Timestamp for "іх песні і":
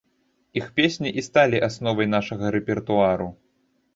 0.59-1.23